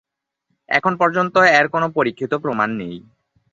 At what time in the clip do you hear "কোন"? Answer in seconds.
1.67-1.83